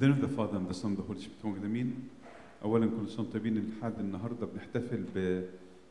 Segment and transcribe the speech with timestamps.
[0.00, 2.08] Son and the Holy Spirit one امين
[2.64, 5.44] اولا كل سنه طيبين لحد النهارده بنحتفل ب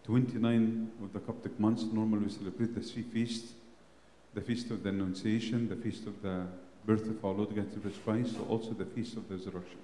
[0.05, 3.53] 29 of the Coptic months normally we celebrate the three feasts
[4.35, 6.45] the feast of the Annunciation the feast of the
[6.85, 9.79] birth of our Lord Jesus Christ also the feast of the resurrection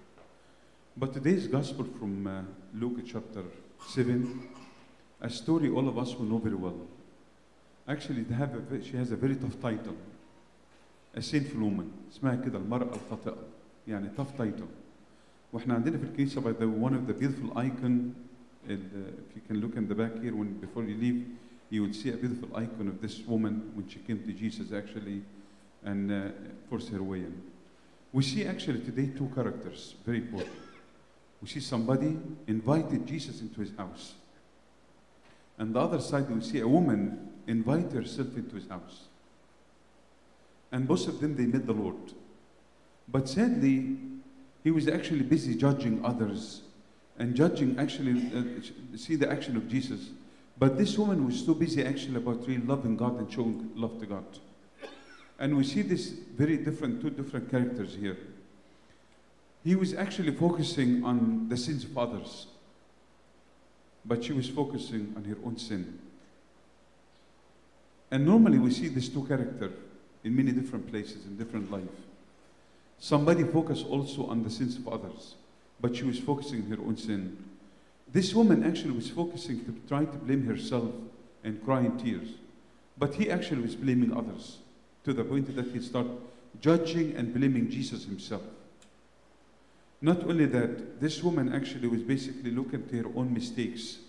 [0.97, 2.41] but today's gospel from uh,
[2.73, 3.43] Luke chapter
[3.87, 4.49] 7
[5.21, 6.79] a story all of us will know very well
[7.87, 9.95] actually they have a, she has a very tough title
[11.15, 13.48] a sinful woman اسمها كده المرأة الخاطئة
[13.88, 14.68] يعني tough title
[15.52, 18.12] واحنا عندنا في الكنيسة by the one of the beautiful icon
[18.68, 21.24] ال- if you can look in the back here when before you leave
[21.70, 25.22] you will see a beautiful icon of this woman when she came to Jesus actually
[25.84, 26.30] and uh,
[26.70, 27.34] forced her way in.
[28.12, 30.56] We see actually today two characters very important.
[31.42, 34.14] We see somebody invited Jesus into his house.
[35.58, 37.00] And the other side we see a woman
[37.46, 39.08] invite herself into his house.
[40.72, 41.96] And both of them they met the Lord.
[43.11, 43.97] But sadly,
[44.63, 46.61] he was actually busy judging others
[47.17, 50.09] and judging actually uh, see the action of Jesus.
[50.57, 54.05] But this woman was so busy actually about really loving God and showing love to
[54.05, 54.25] God.
[55.39, 58.17] And we see this very different, two different characters here.
[59.63, 62.47] He was actually focusing on the sins of others,
[64.05, 65.99] but she was focusing on her own sin.
[68.11, 69.73] And normally we see these two characters
[70.23, 71.83] in many different places in different life.
[72.99, 75.35] Somebody focused also on the sins of others,
[75.79, 77.37] but she was focusing her own sin.
[78.11, 80.91] This woman actually was focusing to try to blame herself
[81.43, 82.29] and cry in tears.
[82.97, 84.57] But he actually was blaming others
[85.05, 86.17] to the point that he started
[86.59, 88.41] judging and blaming Jesus himself.
[90.01, 93.99] Not only that, this woman actually was basically looking to her own mistakes.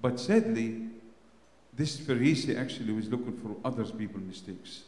[0.00, 0.88] But sadly,
[1.72, 4.82] this Pharisee actually was looking for others people's mistakes.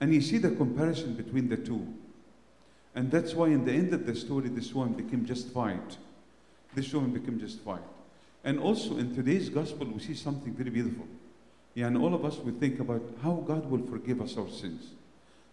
[0.00, 1.86] And you see the comparison between the two.
[2.94, 5.96] And that's why in the end of the story, this woman became justified.
[6.74, 7.82] This woman became justified.
[8.44, 11.06] And also in today's gospel, we see something very beautiful.
[11.74, 14.90] Yeah, and all of us we think about how God will forgive us our sins,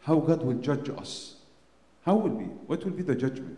[0.02, 1.36] how God will judge us.
[2.06, 2.46] How will be?
[2.46, 3.58] What will be the judgment?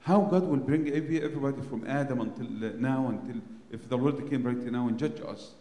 [0.00, 3.40] How God will bring every, everybody from Adam until uh, now, until
[3.70, 5.52] if the Lord came right now and judge us.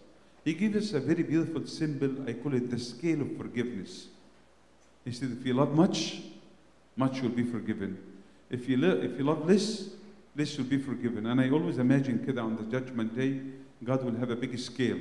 [0.43, 2.27] He gives us a very beautiful symbol.
[2.27, 4.07] I call it the scale of forgiveness.
[5.05, 6.21] He said, if you love much,
[6.97, 7.97] much will be forgiven.
[8.51, 9.89] If you, lo- if you love less,
[10.37, 11.25] less will be forgiven.
[11.25, 13.41] And I always imagine كده on the judgment day,
[13.83, 14.99] God will have a big scale.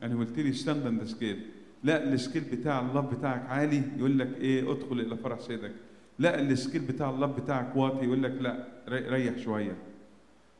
[0.00, 1.36] And he will tell you stand on the scale.
[1.84, 5.72] لا السكيل بتاع الله بتاعك عالي يقول لك إيه ادخل إلى فرح سيدك.
[6.18, 9.76] لا السكيل بتاع الله بتاعك واطي يقول لك لا ري- ريح شوية.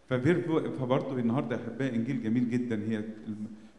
[0.08, 3.04] فبرضه النهارده يا أحبائي إنجيل جميل جدا هي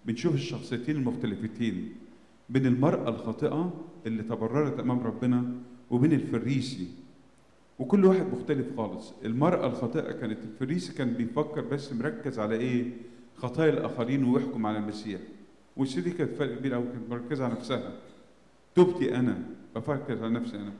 [0.05, 1.93] بنشوف الشخصيتين المختلفتين
[2.49, 3.73] بين المرأة الخاطئة
[4.05, 5.51] اللي تبررت أمام ربنا
[5.91, 6.87] وبين الفريسي.
[7.79, 9.13] وكل واحد مختلف خالص.
[9.25, 12.91] المرأة الخاطئة كانت الفريسي كان بيفكر بس مركز على إيه؟
[13.37, 15.21] خطايا الآخرين ويحكم على المسيح.
[15.77, 17.93] والسيدي كانت فرق كبير أوي كانت مركزة على نفسها.
[18.75, 19.43] توبتي أنا
[19.75, 20.73] بفكر على نفسي أنا.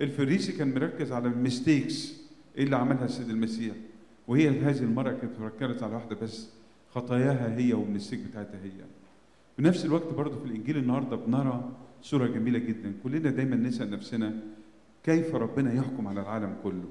[0.00, 2.20] الفريسي كان مركز على الميستيكس
[2.58, 3.74] إيه اللي عملها السيد المسيح.
[4.28, 6.48] وهي هذه المرأة كانت مركزة على واحدة بس.
[6.94, 8.84] خطاياها هي والميستيك بتاعتها هي.
[9.56, 11.70] في نفس الوقت برضه في الإنجيل النهارده بنرى
[12.02, 12.92] صوره جميلة جدا.
[13.02, 14.34] كلنا دايما نسأل نفسنا
[15.04, 16.84] كيف ربنا يحكم على العالم كله؟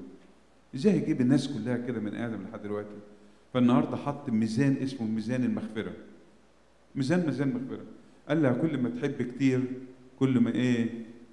[0.74, 2.96] إزاي هيجيب الناس كلها كده من آدم لحد دلوقتي؟
[3.54, 5.92] فالنهاردة حط ميزان اسمه ميزان المغفرة.
[6.94, 7.84] ميزان ميزان مغفرة.
[8.28, 9.60] قال لها كل ما تحب كتير
[10.18, 10.88] كل ما إيه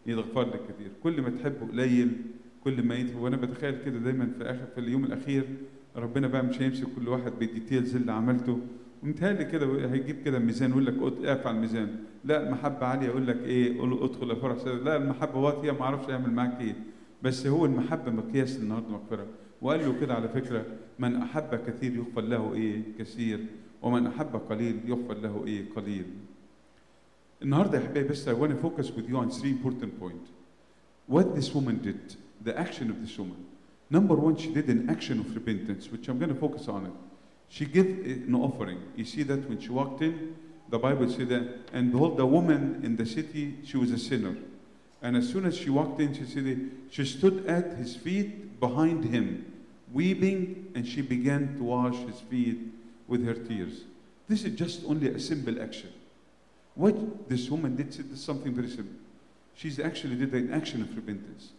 [0.06, 0.92] يتغفر لك كتير.
[1.04, 2.12] كل ما تحبه قليل
[2.64, 5.46] كل ما يتغفر وأنا بتخيل كده دايما في آخر في اليوم الأخير
[5.96, 8.60] ربنا بقى مش هيمسك كل واحد بالديتيلز اللي عملته.
[9.04, 10.94] ومتهيألي كده هيجيب كده ميزان يقول لك
[11.26, 11.96] اقف على الميزان.
[12.26, 14.82] لا المحبة عالية يقول لك إيه؟ قول ادخل سيدك.
[14.84, 16.76] لا المحبة واطية ما أعرفش اعمل معاك إيه.
[17.24, 19.26] بس هو المحبة مقياس النهارده مغفرة
[19.62, 20.66] وقال له كده على فكرة
[21.00, 23.40] من أحب كثير يغفر له إيه؟ كثير.
[23.82, 26.06] ومن أحب قليل يغفر له إيه؟ قليل.
[27.42, 30.30] النهارده يا حبايبي بس I want to focus with you on three important points
[31.08, 32.16] what this woman did
[32.46, 33.46] the action of this woman.
[33.90, 36.94] Number one she did an action of repentance which I'm going to focus on it.
[37.50, 38.80] She gave an offering.
[38.96, 40.36] You see that when she walked in,
[40.70, 44.36] the Bible said that, and behold, the woman in the city, she was a sinner.
[45.02, 49.06] And as soon as she walked in, she said, she stood at his feet behind
[49.06, 49.46] him,
[49.94, 52.60] weeping, and she began to wash his feet
[53.08, 53.84] with her tears.
[54.28, 55.94] This is just only a simple action.
[56.76, 58.96] What this woman did, is something very simple.
[59.56, 61.52] She's actually did an action of repentance.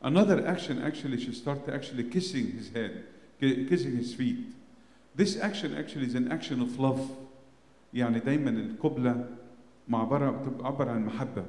[0.00, 3.04] Another action, actually, she started actually kissing his head,
[3.40, 4.38] kissing his feet.
[5.17, 7.09] This action actually is an action of love.
[7.93, 9.25] يعني دايما القبلة
[9.87, 11.45] معبرة بتعبر عن محبة.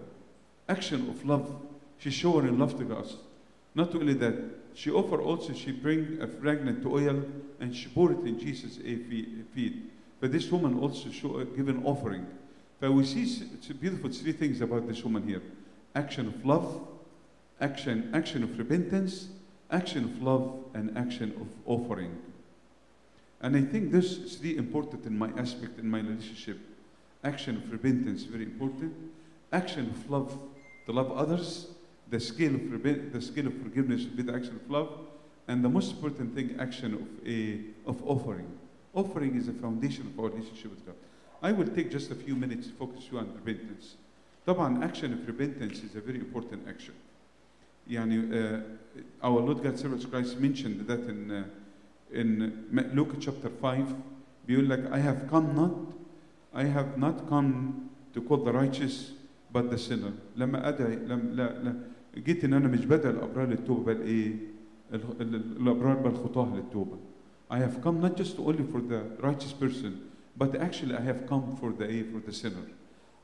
[0.69, 1.49] Action of love.
[1.99, 3.17] She's showing love to us.
[3.75, 4.35] Not only that,
[4.75, 7.25] she offered also, she bring a fragrant oil
[7.61, 8.76] and she poured it in Jesus'
[9.55, 9.76] feet.
[10.21, 12.26] But this woman also show, give an offering.
[12.81, 15.43] But we see s- s- beautiful three things about this woman here.
[15.94, 16.87] Action of love,
[17.61, 19.29] action, action of repentance,
[19.71, 22.17] action of love, and action of offering.
[23.41, 26.59] And I think this is really important in my aspect in my relationship.
[27.23, 28.94] Action of repentance, very important.
[29.53, 30.38] Action of love,
[30.87, 31.69] to love others.
[32.11, 34.88] The scale of repent, the scale of forgiveness will be the action of love.
[35.49, 38.47] And the most important thing, action of a of offering.
[38.94, 40.94] Offering is the foundation of our relationship with God.
[41.43, 43.97] I will take just a few minutes to focus you on repentance.
[44.47, 46.94] طبعا action of repentance is a very important action.
[47.91, 48.61] يعني uh,
[49.23, 51.44] our Lord God Jesus Christ mentioned that in uh,
[52.12, 52.53] in
[52.94, 53.85] Luke chapter 5
[54.49, 55.73] بيقول لك I have come not
[56.55, 59.12] I have not come to call the righteous
[59.53, 61.75] but the sinner لما أدعي لم لا لا
[62.17, 64.37] جيت إن أنا مش بدعي الأبرار للتوبة بل إيه
[64.94, 66.97] ال- ال- الأبرار بل خطاه للتوبة
[67.50, 69.93] I have come not just only for the righteous person
[70.37, 72.67] but actually I have come for the eh, for the sinner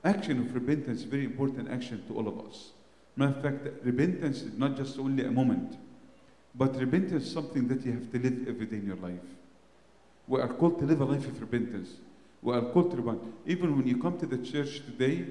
[0.04, 2.70] action of repentance is very important action to all of us
[3.16, 5.76] matter of fact repentance is not just only a moment
[6.57, 9.19] but repentance is something that you have to live every day in your life.
[10.27, 11.89] We are called to live a life of repentance.
[12.41, 15.25] We are called to repent even when you come to the church today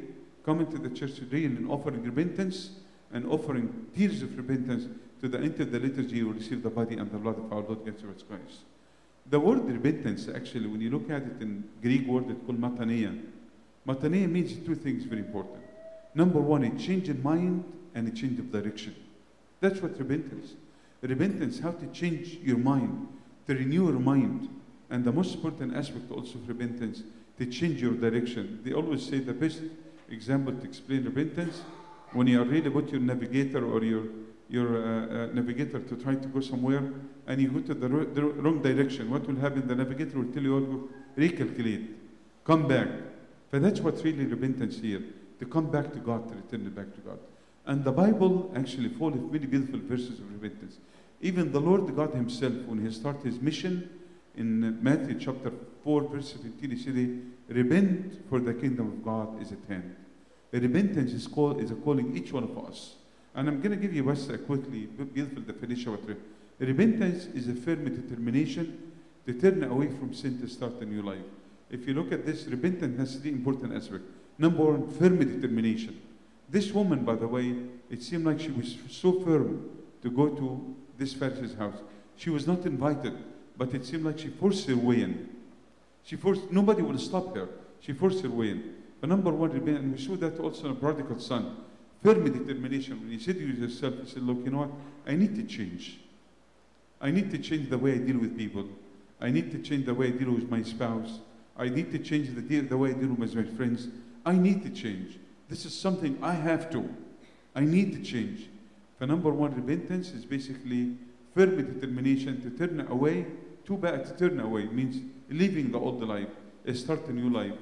[0.44, 2.71] coming to the church today and offering repentance
[3.12, 4.87] and offering tears of repentance
[5.21, 7.53] to the end of the liturgy you will receive the body and the blood of
[7.53, 8.61] our Lord Jesus Christ.
[9.31, 13.19] The word repentance actually when you look at it in Greek word it's called matania
[13.87, 15.62] matania means two things very important.
[16.15, 18.94] Number one a change in mind and a change of direction.
[19.61, 20.53] That's what repentance
[21.09, 23.09] repentance how to change your mind
[23.47, 24.49] to renew your mind.
[24.91, 27.03] And the most important aspect also of repentance
[27.39, 28.61] to change your direction.
[28.65, 29.61] They always say the best
[30.09, 31.62] example to explain repentance
[32.12, 34.05] when you are read about your navigator or your
[34.49, 36.83] your uh, uh, navigator to try to go somewhere
[37.27, 39.11] and you go to the, the wrong direction.
[39.11, 39.67] What will happen?
[39.67, 41.89] The navigator will tell you all recalculate
[42.45, 42.89] come back.
[43.51, 45.03] But that's what really repentance here
[45.39, 47.19] to come back to god to return back to god
[47.66, 50.78] and the bible actually full of many beautiful verses of repentance.
[51.20, 53.88] Even the lord god himself when he started his mission
[54.37, 55.52] in matthew chapter
[55.82, 59.96] 4 verse 15, he said repent for the kingdom of god is at hand.
[60.52, 62.94] Repentance is, call, is a calling each one of us.
[63.34, 66.19] And i'm going to give you just uh, a quickly beautiful definition of what
[66.58, 68.93] repentance is a firm determination
[69.26, 71.25] to turn away from sin to start a new life.
[71.70, 74.06] If you look at this repentance has three important aspects.
[74.37, 76.00] Number one firm determination
[76.49, 77.55] this woman by the way
[77.91, 79.70] it seemed like she was so firm
[80.02, 81.76] to go to this Pharisee's house.
[82.17, 83.17] She was not invited
[83.56, 85.29] but it seemed like she forced her way in.
[86.05, 87.49] She forced nobody would stop her.
[87.81, 88.75] She forced her way in.
[89.00, 91.56] But number one and we saw that also in a prodigal son.
[92.02, 93.00] Firm determination.
[93.00, 94.70] When you said to yourself you said look you know what?
[95.06, 95.99] I need to change.
[97.00, 98.67] I need to change the way i deal with people.
[99.20, 101.20] I need to change the way i deal with my spouse.
[101.56, 103.88] I need to change the, the way i deal with my friends.
[104.26, 105.19] I need to change
[105.55, 106.93] this is something I have to.
[107.55, 108.49] I need to change.
[108.99, 110.97] The number one, repentance is basically
[111.33, 113.27] firm determination to turn away.
[113.65, 116.27] Too bad to turn away means leaving the old life,
[116.67, 117.55] eh, start a new life.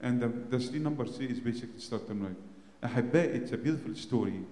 [0.00, 2.36] And the, the three number three is basically start a new life.
[2.84, 4.44] Ahabba, it's a beautiful story.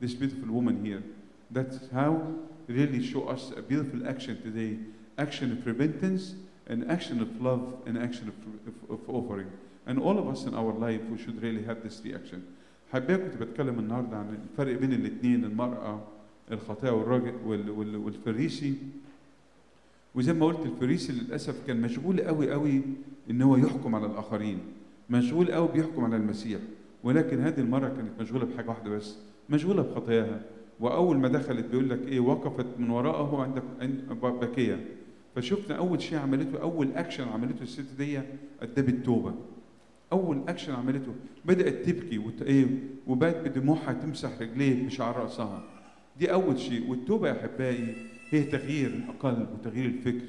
[0.00, 1.02] This beautiful woman here.
[1.50, 2.32] That's how
[2.66, 4.78] really show us a beautiful action today.
[5.18, 6.34] Action of repentance,
[6.66, 9.52] an action of love, an action of, of, of offering.
[9.88, 12.38] And all of us in our life we should really have this reaction.
[12.92, 16.00] حبايبي كنت بتكلم النهارده عن الفرق بين الاثنين المرأة
[16.52, 18.74] الخاطئة والراجل وال- وال- والفريسي.
[20.14, 22.82] وزي ما قلت الفريسي للأسف كان مشغول قوي قوي
[23.30, 24.58] إن هو يحكم على الآخرين.
[25.10, 26.60] مشغول قوي بيحكم على المسيح.
[27.04, 29.16] ولكن هذه المرة كانت مشغولة بحاجة واحدة بس
[29.50, 30.40] مشغولة بخطاياها.
[30.80, 33.42] وأول ما دخلت بيقول لك إيه وقفت من وراءه
[33.80, 34.84] عند باكية
[35.34, 38.20] فشفنا أول شيء عملته أول أكشن عملته الست دي
[38.62, 39.34] قدمت توبة.
[40.12, 45.62] أول اكشن عملته بدأت تبكي وتقيم وبات بدموعها تمسح رجليه بشعر رأسها.
[46.18, 47.94] دي أول شيء والتوبة يا أحبائي
[48.30, 50.24] هي تغيير القلب وتغيير الفكر.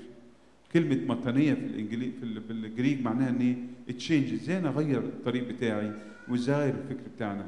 [0.74, 2.12] كلمة مطنية في الانجليزي
[2.48, 3.42] في الجريك معناها إن
[3.88, 5.92] إيه تشينج إزاي أنا أغير الطريق بتاعي
[6.30, 7.48] وازاي اغير الفكر بتاعنا؟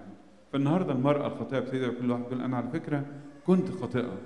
[0.53, 3.05] فالنهاردة المرأة الخاطئه بتقدر كل واحد يقول أنا على فكرة
[3.45, 4.17] كنت خاطئه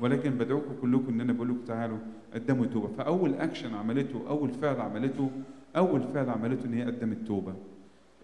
[0.00, 1.98] ولكن بدعوكم كلكم إن أنا بقول لكم تعالوا
[2.34, 2.88] قدموا توبة.
[2.88, 5.30] فأول اكشن عملته أول فعل عملته
[5.76, 7.54] أول فعل عملته إن هي قدمت توبة.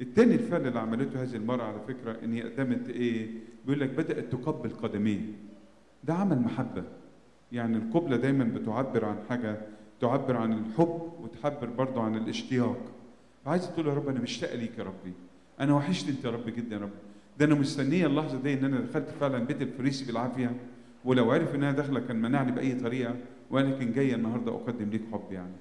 [0.01, 3.29] التاني الفعل اللي عملته هذه المرأة على فكرة إن هي قدمت إيه؟
[3.67, 5.21] بيقول لك بدأت تقبل قدميه
[6.05, 6.85] ده عمل محبة.
[7.53, 9.61] يعني القبلة دايما بتعبر عن حاجة
[10.01, 12.81] تعبر عن الحب وتعبر برضه عن الاشتياق.
[13.47, 15.13] عايز تقول يا رب أنا مشتاق ليك يا ربي.
[15.61, 16.91] أنا وحشني أنت يا رب جدا يا رب.
[17.39, 20.57] ده أنا مستنية اللحظة دي إن أنا دخلت فعلا بيت الفريسي بالعافية.
[21.05, 23.15] ولو عرف انها داخلة كان منعني بأي طريقة
[23.51, 25.53] ولكن جاية النهارده أقدم ليك حب يعني.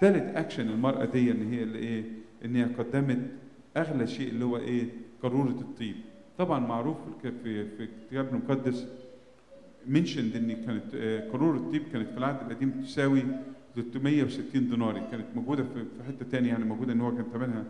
[0.00, 2.04] ثالث اكشن المرأة دي ان هي اللي إيه؟
[2.44, 3.18] إن هي قدمت
[3.76, 4.84] أغلى شيء اللي هو إيه؟
[5.22, 5.94] قارورة الطيب.
[6.38, 8.86] طبعا معروف في في الكتاب المقدس
[9.86, 13.22] منشند إن كانت آه، قارورة الطيب كانت في العهد القديم تساوي
[13.74, 17.64] 360 ديناري كانت موجودة في حتة ثانية يعني موجودة إن هو كان ثمنها.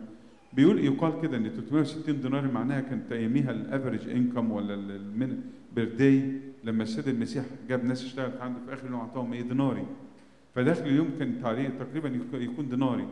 [0.53, 4.99] بيقول يقال كده إن 360 دينار معناها كانت اياميها الأفريج انكم ولا
[5.75, 6.31] بير داي
[6.63, 9.85] لما السيد المسيح جاب ناس اشتغلت عنده في آخر اليوم أعطاهم إيه؟ ديناري
[10.57, 13.07] فداخل اليوم كان تعليق تقريبا يك- يكون ديناري.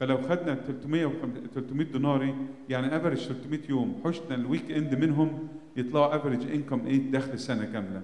[0.00, 2.34] فلو خدنا 300 وخم- 300 ديناري
[2.68, 8.02] يعني افريج 300 يوم حشنا الويك اند منهم يطلعوا افريج انكم إيه؟ دخل السنة كاملة.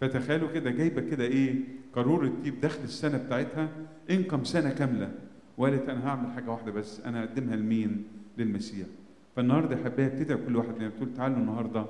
[0.00, 1.54] فتخيلوا كده جايبة كده إيه؟
[1.94, 3.68] قارورة تجيب دخل السنة بتاعتها
[4.10, 5.12] انكم سنة كاملة.
[5.58, 8.04] وقالت أنا هعمل حاجة واحدة بس أنا هقدمها لمين؟
[8.38, 8.86] للمسيح.
[9.36, 11.84] فالنهاردة يا ابتدى كل واحد لما بتقول تعالوا النهارده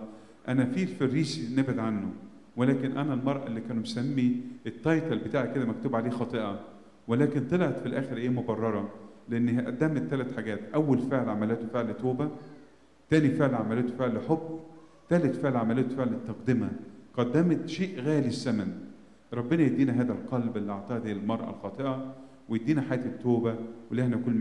[0.49, 2.13] أنا في الفريسي نبعد عنه.
[2.57, 6.61] ولكن أنا المراه اللي كانوا مسمي التايتل بتاعي كده مكتوب عليه خاطئة
[7.09, 8.89] ولكن طلعت في الآخر إيه مبررة؟
[9.29, 10.61] لأن هي قدمت ثلاث حاجات.
[10.75, 12.29] أول فعل عملته فعل توبة
[13.11, 14.61] تاني فعل عملته فعل حب
[15.11, 16.71] ثالث فعل عملته فعل التقدمة.
[17.17, 18.73] قدمت شيء غالي الثمن.
[19.33, 22.15] ربنا يدينا هذا القلب اللي أعطاه هذه المرأة الخاطئة
[22.49, 23.55] ويدينا حياة التوبة
[23.91, 24.41] ولهنا كل مجد